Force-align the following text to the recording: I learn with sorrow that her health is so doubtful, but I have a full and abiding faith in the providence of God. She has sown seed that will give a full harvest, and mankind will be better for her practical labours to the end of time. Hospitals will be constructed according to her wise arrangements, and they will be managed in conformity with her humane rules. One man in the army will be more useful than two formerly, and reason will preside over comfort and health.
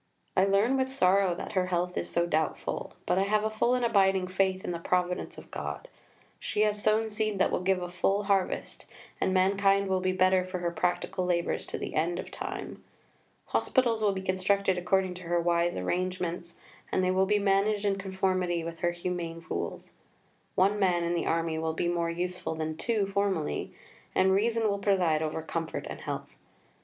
I 0.35 0.45
learn 0.45 0.77
with 0.77 0.89
sorrow 0.91 1.35
that 1.35 1.51
her 1.51 1.67
health 1.67 1.95
is 1.95 2.09
so 2.09 2.25
doubtful, 2.25 2.95
but 3.05 3.19
I 3.19 3.21
have 3.21 3.43
a 3.43 3.51
full 3.51 3.75
and 3.75 3.85
abiding 3.85 4.25
faith 4.25 4.65
in 4.65 4.71
the 4.71 4.79
providence 4.79 5.37
of 5.37 5.51
God. 5.51 5.87
She 6.39 6.61
has 6.61 6.81
sown 6.83 7.11
seed 7.11 7.37
that 7.37 7.51
will 7.51 7.61
give 7.61 7.83
a 7.83 7.91
full 7.91 8.23
harvest, 8.23 8.87
and 9.21 9.31
mankind 9.31 9.87
will 9.87 9.99
be 9.99 10.11
better 10.11 10.43
for 10.43 10.57
her 10.57 10.71
practical 10.71 11.23
labours 11.23 11.67
to 11.67 11.77
the 11.77 11.93
end 11.93 12.17
of 12.17 12.31
time. 12.31 12.83
Hospitals 13.45 14.01
will 14.01 14.11
be 14.11 14.23
constructed 14.23 14.75
according 14.79 15.13
to 15.13 15.23
her 15.29 15.39
wise 15.39 15.77
arrangements, 15.77 16.57
and 16.91 17.03
they 17.03 17.11
will 17.11 17.27
be 17.27 17.37
managed 17.37 17.85
in 17.85 17.99
conformity 17.99 18.63
with 18.63 18.79
her 18.79 18.93
humane 18.93 19.45
rules. 19.51 19.91
One 20.55 20.79
man 20.79 21.03
in 21.03 21.13
the 21.13 21.27
army 21.27 21.59
will 21.59 21.73
be 21.73 21.87
more 21.87 22.09
useful 22.09 22.55
than 22.55 22.75
two 22.75 23.05
formerly, 23.05 23.71
and 24.15 24.31
reason 24.31 24.67
will 24.67 24.79
preside 24.79 25.21
over 25.21 25.43
comfort 25.43 25.85
and 25.87 25.99
health. 26.01 26.35